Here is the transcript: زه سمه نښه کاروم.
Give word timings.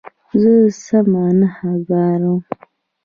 زه 0.41 0.53
سمه 0.83 1.25
نښه 1.39 1.71
کاروم. 1.87 2.41